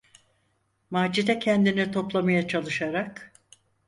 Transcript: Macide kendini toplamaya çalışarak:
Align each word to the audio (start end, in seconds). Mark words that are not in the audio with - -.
Macide 0.91 1.39
kendini 1.39 1.91
toplamaya 1.91 2.47
çalışarak: 2.47 3.31